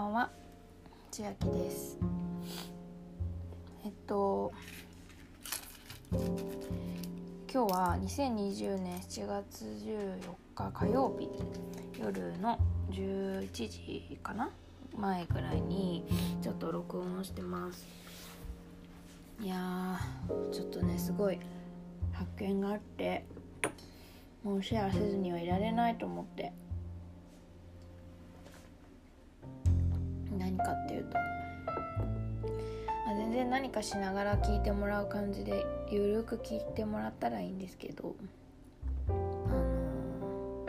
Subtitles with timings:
[0.00, 0.30] んは
[1.10, 1.98] 千秋です。
[3.84, 4.52] えっと
[7.52, 10.18] 今日は2020年7月14
[10.54, 11.28] 日火曜日
[12.00, 12.58] 夜の
[12.90, 14.50] 11時かな
[14.96, 16.04] 前くらいに
[16.40, 17.86] ちょっと録音をしてます。
[19.42, 19.98] いや
[20.52, 21.38] ちょっとねすごい
[22.12, 23.24] 発見があって
[24.42, 26.52] もうシェアせずにはいられないと思って。
[30.40, 31.16] 何かっていうと。
[33.16, 38.14] 全然何かしながら聞いてもらう感じでゆるく聞いてもらったらいいんですけど。
[39.08, 40.66] あの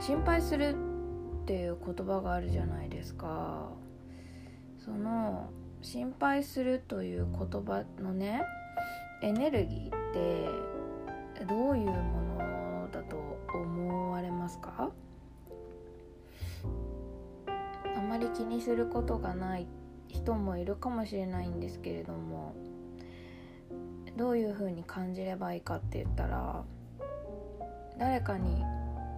[0.00, 3.68] 心配するっていう言葉があるじゃないですか。
[4.78, 5.50] その
[5.82, 8.42] 心配するという言葉のね
[9.22, 10.12] エネルギーっ
[11.38, 13.16] てどういうものだと
[13.54, 14.90] 思われますか？
[18.14, 19.66] まり気にすることがない
[20.06, 22.54] 人もいるかもしれないんですけれども
[24.16, 26.62] どういうふうに感じればいいかって言ったら
[27.98, 28.62] 誰かに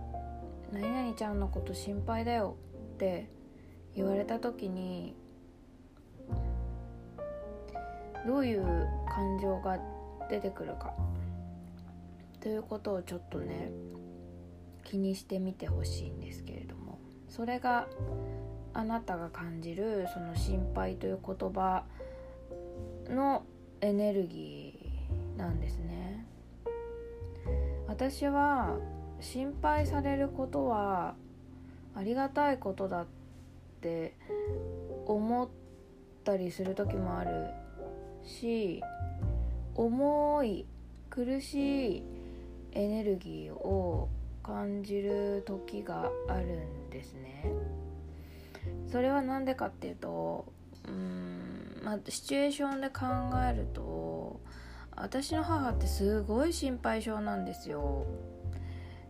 [0.73, 2.57] 「何々ちゃんのこと心配だよ」
[2.95, 3.29] って
[3.95, 5.15] 言われた時に
[8.27, 8.65] どういう
[9.11, 9.79] 感情が
[10.31, 10.95] 出てくるか
[12.41, 13.71] ということをちょっとね
[14.85, 17.87] 気にしてみてほしいんですけれどもそれが
[18.77, 21.85] あなたが感じるその心配という言葉
[23.09, 23.43] の
[23.81, 26.27] エネルギーなんですね。
[27.89, 28.77] 私は
[29.19, 31.15] 心配されることは
[31.95, 33.07] ありがたいことだっ
[33.81, 34.15] て
[35.07, 35.49] 思っ
[36.23, 37.31] たりする時もある
[38.25, 38.83] し
[39.75, 40.67] 重い
[41.09, 42.03] 苦しい
[42.73, 44.11] エネルギーを
[44.43, 47.51] 感じる時があるんですね。
[48.91, 50.53] それは何でかっていうと
[50.89, 53.07] うんまあシチュエーションで考
[53.49, 54.41] えると
[54.97, 58.07] 私の母ってすごい心配性なんですよ。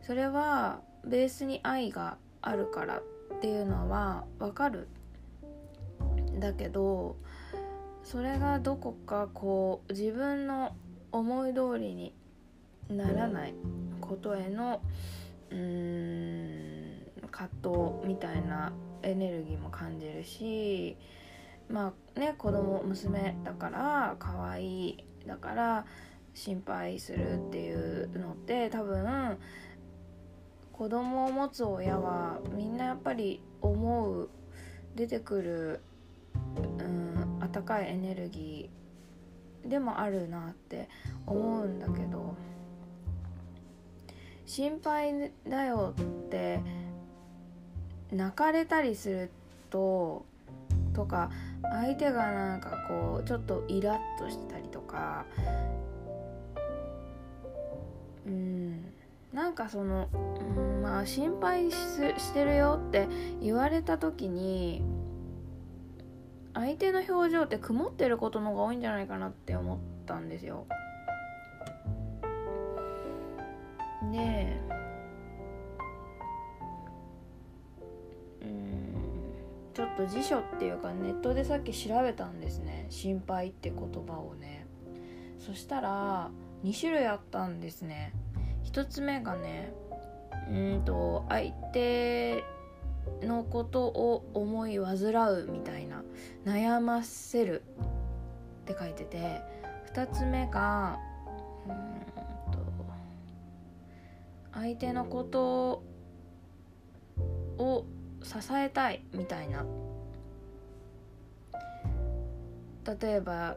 [0.02, 3.02] それはベースに愛があるからっ
[3.40, 4.88] ていうのはわかる。
[6.40, 7.16] だけど
[8.02, 10.74] それがどこかこう自分の
[11.12, 12.12] 思い通りに
[12.88, 13.54] ならない
[14.00, 14.80] ことへの
[15.50, 18.72] うーん葛藤みたいな
[19.02, 20.96] エネルギーも感じるし
[21.68, 25.84] まあね子供娘だから可愛いだから
[26.34, 29.38] 心配するっていうのって多分
[30.72, 34.28] 子供を持つ親はみんなやっぱり思う
[34.94, 35.80] 出てくる、
[36.78, 40.88] うん、温かいエネルギーでもあるなって
[41.26, 42.36] 思うんだけど
[44.44, 46.60] 心配だよって
[48.12, 49.30] 泣かれたりする
[49.70, 50.24] と
[50.94, 51.30] とか
[51.62, 55.26] 相手がなんかこうちょっとイラッとしてたりとか
[58.26, 58.92] うん
[59.32, 60.08] なんかその、
[60.56, 63.06] うん、まあ心配してるよって
[63.42, 64.82] 言われた時に
[66.54, 70.66] 相手の表情って曇ってることの方が多いんじゃないかなって思ったんですよ。
[74.10, 74.58] で
[79.76, 82.86] ちょっと辞書っていうかネットでさっき調べたんですね。
[82.88, 84.66] 心配って言葉をね。
[85.38, 86.30] そしたら
[86.64, 88.14] 2種類あったんですね。
[88.64, 89.74] 1つ目がね
[90.50, 92.42] うんと相手
[93.20, 96.02] のことを思い煩うみたいな。
[96.46, 97.62] 悩ませる
[98.62, 99.42] って書いてて。
[99.92, 100.98] 2つ目が
[101.66, 102.58] うんと
[104.54, 105.82] 相手のこと
[107.58, 107.84] を
[108.26, 109.64] 支えたいみたいな。
[113.00, 113.56] 例えば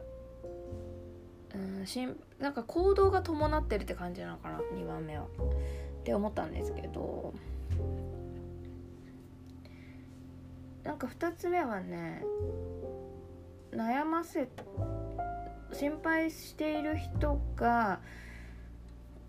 [1.54, 5.24] うんしんなんか行動が伴ってるって感じなのかな2番目は。
[5.24, 5.26] っ
[6.02, 7.34] て思ったんですけど。
[10.84, 12.24] なんか2つ目はね
[13.70, 14.48] 悩ませ
[15.72, 18.00] 心配している人が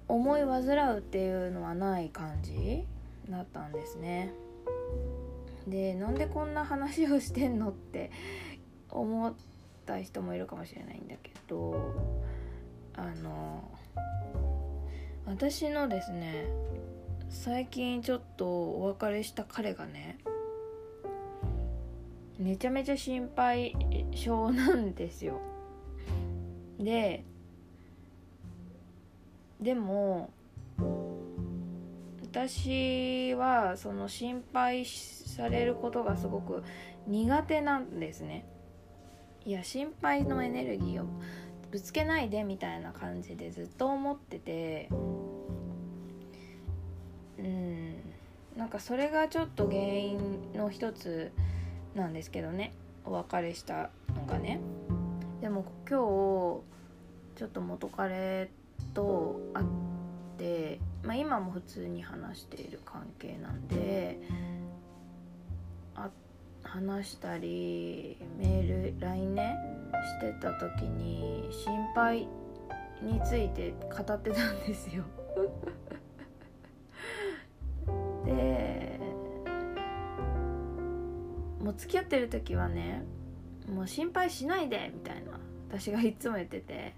[0.08, 2.86] 思い煩うっていうのはない感じ
[3.30, 4.34] だったんですね。
[5.68, 8.12] でなんでこんな話をしてんのって
[8.90, 9.34] 思っ
[9.86, 11.94] た人もいるかもしれないんだけど
[12.96, 13.63] あの
[15.25, 16.46] 私のですね
[17.30, 20.18] 最近ちょっとお別れした彼がね
[22.38, 23.75] めちゃめちゃ心配
[24.13, 25.40] 性なんですよ。
[26.80, 27.24] で
[29.62, 30.31] でも
[32.31, 36.63] 私はその心配されることがすごく
[37.06, 38.45] 苦手なんですね。
[39.44, 41.07] いや心配のエネルギーを
[41.72, 44.88] ぶつけないでみたいな感じでずっと思ってて。
[47.38, 47.95] うん。
[48.56, 51.34] なんかそれがちょっと原因の一つ
[51.95, 52.72] なんですけどね。
[53.04, 54.62] お別れしたのがね。
[55.42, 55.98] でも今日
[57.38, 58.50] ちょっと元彼
[58.94, 59.66] と会っ
[60.38, 64.19] てまあ今も普通に話している関係なんで
[65.95, 66.09] あ
[66.63, 69.56] 話したりメール LINE ね
[70.19, 72.27] してた時に心配
[73.01, 75.03] について語ってたんですよ。
[78.25, 79.00] で
[81.59, 83.03] もう付き合ってる時はね
[83.68, 85.39] もう心配しないでみたいな。
[85.71, 86.94] 私がいつも言ってて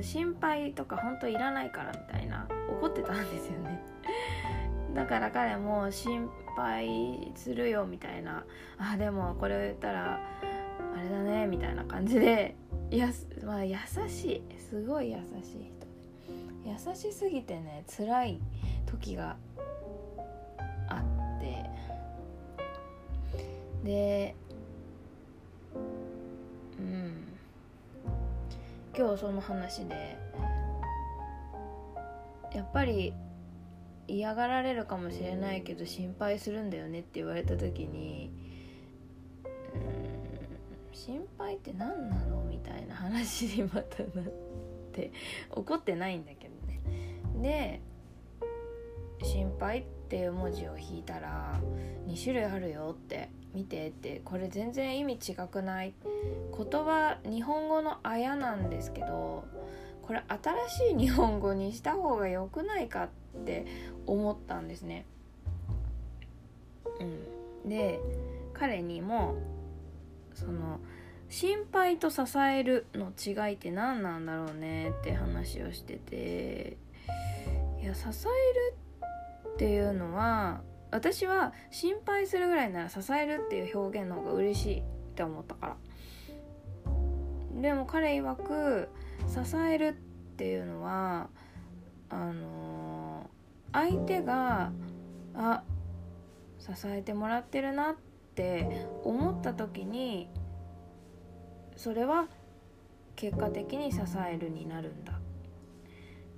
[0.00, 2.48] 心配とか本当いらないからみたいな。
[2.68, 3.82] 怒ってたんですよね。
[4.94, 8.44] だから彼も心配するよみたいな。
[8.78, 10.20] あでもこれを言ったら
[10.96, 12.56] あれだねみたいな感じで。
[12.90, 13.08] や、
[13.44, 13.76] まあ、優
[14.08, 14.42] しい。
[14.58, 18.40] すごい優しい人優しすぎてね辛い
[18.86, 19.36] 時が
[20.88, 21.64] あって。
[23.84, 24.34] で
[26.78, 27.24] うん。
[28.96, 30.16] 今日その話で
[32.54, 33.12] やっぱり
[34.06, 38.30] 嫌がられるかもしれないけど心配するんだよねって言われた時に
[39.74, 44.32] うん心配って何なのみたいな話にまたなっ
[44.92, 45.10] て
[45.50, 46.80] 怒ってないんだけどね。
[47.42, 47.80] で
[49.22, 51.60] 心配っていう文字を引いたら
[52.06, 55.94] 2種類あるよって見てってこれ全然意味違くない？
[56.04, 59.44] 言葉日本語の「あや」なんですけど
[60.06, 60.22] これ
[60.68, 63.08] 新しい日本語にした方が良くないかっ
[63.44, 63.66] て
[64.06, 65.06] 思ったんですね。
[67.00, 68.00] うん、で
[68.52, 69.36] 彼にも
[70.34, 70.80] その
[71.28, 76.76] 心配と支えるの違いって何なんだろうねって話をしてて
[77.82, 78.76] いや支える
[79.54, 80.60] っていうのは
[80.90, 84.82] 私は心配するぐらいなら支えるっていう表現の方が嬉しいっ
[85.16, 85.76] て思ったから
[87.60, 88.88] でも彼曰く
[89.28, 89.92] 支えるっ
[90.36, 91.28] ていうのは
[92.10, 94.72] あのー、相手が
[95.34, 95.62] あ
[96.58, 97.94] 支えてもらってるなっ
[98.34, 100.28] て思った時に
[101.76, 102.28] それは
[103.16, 105.20] 結果的に支えるになるんだ。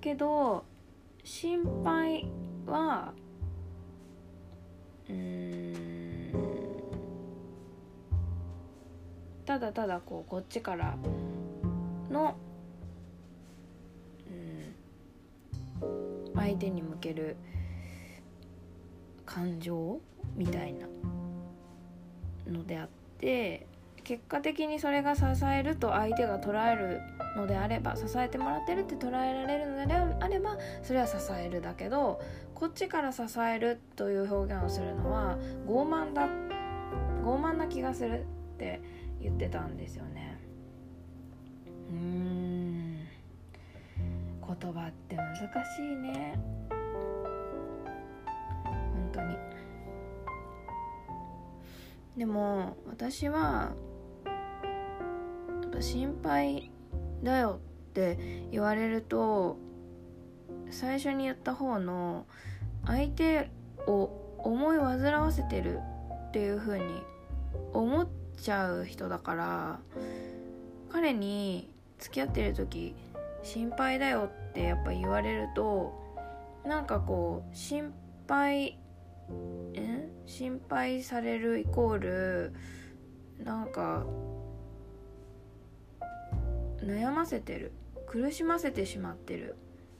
[0.01, 0.65] けど
[1.25, 2.29] 心配
[2.67, 3.13] は
[5.09, 6.07] うん
[9.45, 10.97] ただただこうこっちから
[12.11, 12.37] の、
[16.37, 17.37] 相手に向ける
[19.25, 20.01] 感情
[20.37, 20.87] みたいな
[22.51, 22.89] のであっ
[23.19, 23.67] て
[24.05, 25.23] 結果的にそれが支
[25.53, 27.01] えると相手が捉える
[27.37, 32.21] のであれば支えてもらってるって捉えられるのであればそれは支えるだけど
[32.55, 35.37] こっちから支えるという表現をするのは
[35.67, 36.29] 傲慢だ
[37.25, 38.25] 傲慢な気がする
[38.55, 38.81] って
[39.21, 40.39] 言ってたんですよね。
[41.91, 42.46] うん。
[44.47, 46.39] 言葉って難しいね。
[48.69, 49.37] 本当に。
[52.17, 53.73] でも私は
[55.81, 56.71] 心配
[57.23, 59.59] だよって言われると
[60.71, 62.27] 最初に言った方の
[62.87, 63.51] 相手
[63.87, 65.81] を思い煩わせてる
[66.29, 66.85] っていう風に
[67.73, 68.09] 思っ
[68.41, 69.81] ちゃう人だから
[70.91, 72.95] 彼に付き合ってる時
[73.47, 75.95] 心配だよってやっぱ言われると
[76.67, 77.95] なんかこう心
[78.29, 78.77] 配
[79.75, 80.09] え？
[80.27, 82.53] 心配されるイコール
[83.45, 84.05] なんか
[86.81, 87.71] 悩ませてる。
[88.07, 89.55] 苦しませてしまってる。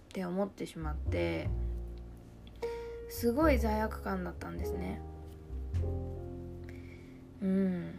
[0.09, 1.49] って思ってしまって
[3.09, 5.01] すごい罪悪感だったんですね。
[7.43, 7.99] うん。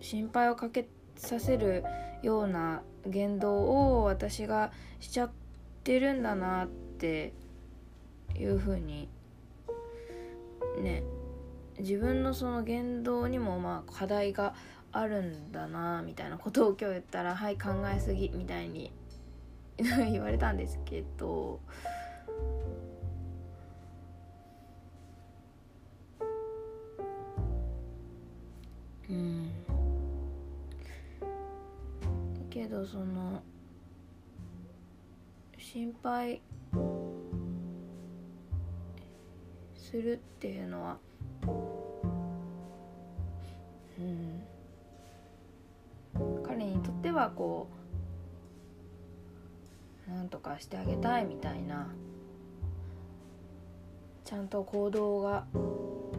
[0.00, 1.84] 心配をかけさせる
[2.22, 5.30] ような言動を私がしちゃっ
[5.84, 7.32] てるんだなって
[8.36, 9.08] いうふうに
[10.80, 11.02] ね
[11.78, 14.54] 自分のその言動にもまあ課題が
[14.90, 18.92] あるんだなみたいなことを今日言ったら「はい考えすぎ」みたいに
[19.76, 21.60] 言われたんですけど
[29.08, 29.67] うん。
[32.58, 33.40] けどその
[35.56, 36.42] 心配
[39.76, 40.98] するっていうのは
[43.96, 44.42] うん。
[46.42, 47.68] 彼にとってはこ
[50.08, 51.86] うなんとかしてあげたいみたいな
[54.24, 55.46] ちゃんと行動が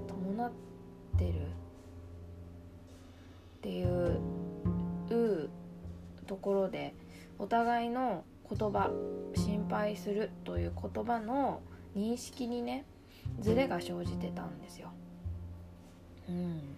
[0.08, 0.52] 伴っ
[1.18, 1.44] てるっ
[3.62, 4.22] ていう
[6.30, 6.94] ところで
[7.40, 8.92] お互いの言葉
[9.36, 11.62] 心配するという言葉の
[11.98, 12.86] 認識にね
[13.40, 14.92] ズレが生じてたんですよ。
[16.30, 16.78] うん、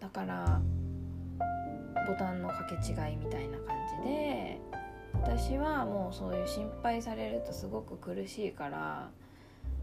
[0.00, 0.62] だから
[2.08, 4.58] ボタンの掛け違いみたいな感じで
[5.12, 9.10] 私はもうそういう心配されるとすごく苦しいから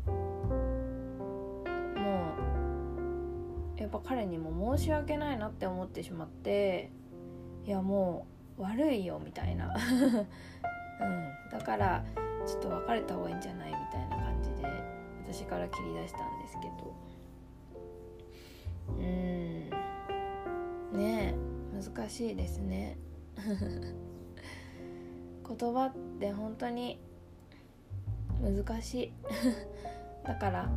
[0.07, 1.13] も
[3.77, 6.89] うやっぱ彼にも申し訳ないなって思ってしまって
[7.67, 9.77] いやもう悪いよみたいな、 う
[11.05, 12.03] ん、だから
[12.45, 14.63] ちょっと別れた方がいいんじゃないみたいな感じで
[15.23, 16.93] 私から切り出したんですけど。
[18.99, 19.69] うん。
[20.93, 21.35] ね
[21.73, 22.97] 難しいですね。
[23.35, 23.53] 言
[25.73, 26.99] 葉って本当に
[28.41, 29.13] 難しい。
[30.25, 30.69] だから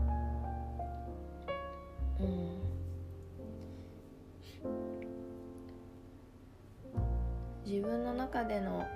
[8.36, 8.86] 中での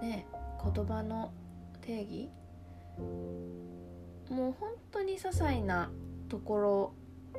[0.00, 0.26] ね
[0.74, 1.32] 言葉の
[1.82, 2.30] 定義？
[4.30, 5.90] もう本当に些細な
[6.30, 6.58] とこ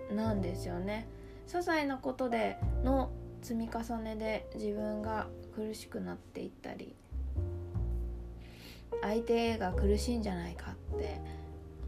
[0.10, 1.08] ろなんですよね。
[1.48, 3.10] 些細なことでの
[3.42, 6.94] 積み重ねで自分が苦しくなっていったり
[9.02, 11.20] 相手が苦しいんじゃないかって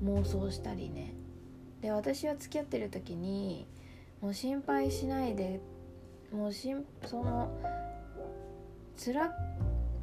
[0.03, 1.13] 妄想したりね。
[1.81, 3.67] で私は付き合ってる時に
[4.19, 5.61] もう心配しないで
[6.33, 7.49] もうしんその
[9.03, 9.31] 辛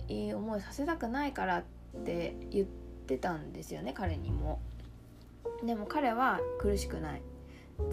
[0.08, 1.64] い思いさせたくないからっ
[2.04, 2.66] て言っ
[3.06, 4.60] てたんですよね彼にも。
[5.64, 7.22] でも彼は苦しくない。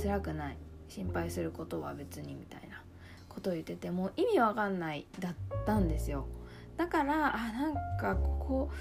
[0.01, 0.57] 辛くない。
[0.87, 2.81] 心配することは別にみたいな
[3.27, 5.33] ことを言っててもう意味わかんないだっ
[5.65, 6.25] たんですよ。
[6.77, 8.71] だからあなんかここ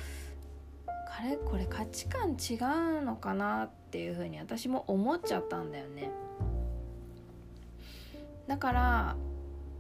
[1.09, 2.55] 彼これ価値観違
[3.01, 6.11] うのかなっていうふうに私も思っちゃったんだよね。
[8.47, 9.17] だから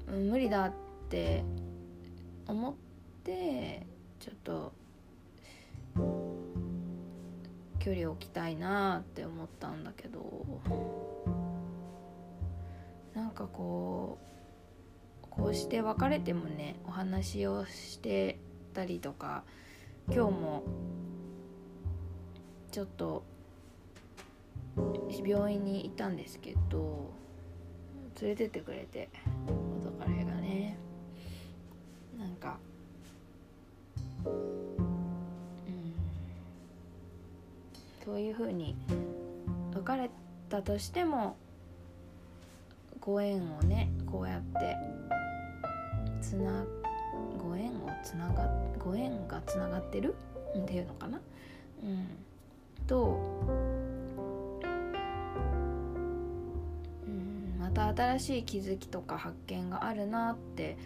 [0.08, 0.72] うん、無理だっ
[1.08, 1.44] て
[2.46, 2.74] 思っ
[3.24, 3.86] て
[4.18, 4.72] ちょっと
[7.78, 10.60] 距離を置きたいなって思ったんだけど
[13.14, 18.38] なんかこうこうして別れてもねお話をして
[18.74, 19.44] たりとか
[20.08, 20.62] 今日も
[22.70, 23.24] ちょっと
[25.26, 27.12] 病院にいたんですけど
[28.20, 29.08] 連れてってくれて。
[38.04, 38.76] そういう風に
[39.74, 40.10] 別れ
[40.48, 41.36] たとしても
[43.00, 44.76] ご縁をねこうやって
[46.20, 46.64] つな
[47.38, 50.14] ご縁をつながご縁がつながってる？
[50.56, 51.20] っていうのかな？
[51.82, 52.08] うん。
[52.86, 53.20] と
[57.06, 60.76] うん、また新しい気づきとか発見があるなって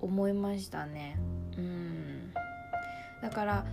[0.00, 1.18] 思いましたね。
[1.56, 2.34] うん。
[3.22, 3.66] だから、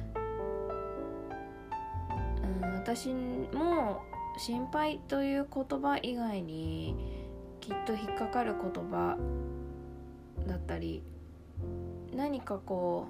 [2.61, 4.01] うん、私も
[4.37, 6.95] 心配という言葉以外に
[7.61, 9.17] きっと引っかかる言葉
[10.47, 11.03] だったり
[12.15, 13.07] 何かこ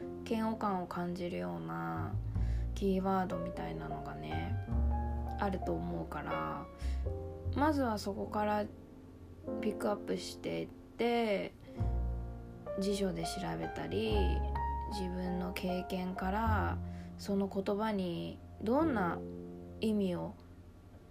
[0.00, 2.12] う嫌悪感を感じるような
[2.74, 4.56] キーワードみたいなのがね
[5.38, 6.64] あると思うから
[7.54, 8.64] まずはそこから
[9.60, 11.52] ピックアップしていって
[12.78, 14.16] 辞書で調べたり
[14.92, 16.78] 自分の経験から
[17.18, 19.18] その言葉にどんな
[19.80, 20.34] 意味を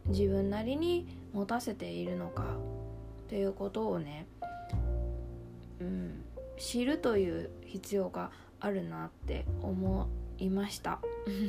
[0.08, 2.58] 自分なりに持たせているのか
[3.28, 4.26] ということをね、
[5.80, 6.24] うん、
[6.58, 11.00] 知るという必要があるなって思いました。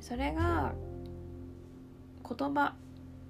[0.00, 0.74] それが
[2.28, 2.74] 言葉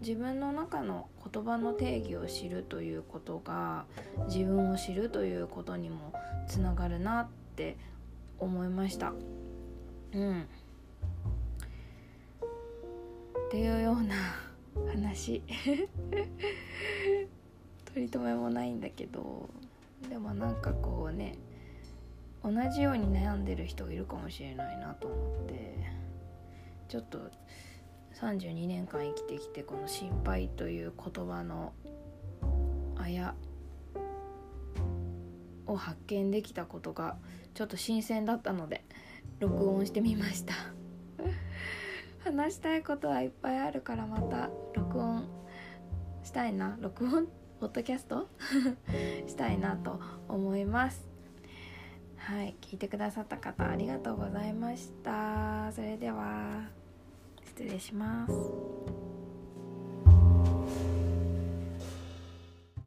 [0.01, 3.87] 自分の中の言葉の定義を知るということが
[4.27, 6.13] 自分を知るということにも
[6.49, 7.77] つながるなって
[8.39, 9.13] 思いました。
[10.15, 10.43] うん。
[10.43, 10.47] っ
[13.51, 14.15] ていうような
[14.91, 15.43] 話。
[17.87, 19.49] 取り留めもないんだけど。
[20.09, 21.39] でもなんかこうね
[22.43, 25.75] 同じように悩んでる人がいるかもしれないなと思って。
[26.89, 27.31] ちょっと
[28.21, 31.73] 32年間生きてきてこの「心配」という言葉の
[32.97, 33.35] あや
[35.67, 37.17] を発見できたことが
[37.55, 38.85] ちょっと新鮮だったので。
[39.45, 40.55] 録音してみました。
[42.25, 45.29] 話したいことはいっぱいあるからまた録音
[46.23, 46.79] したいな。
[46.81, 47.27] 録音
[47.61, 48.27] ポッドキャスト？
[49.29, 51.07] したいなと思います。
[52.17, 55.71] はい聞いてくださった方ありがとうございました。
[55.73, 56.63] それでは
[57.45, 58.94] 失礼します。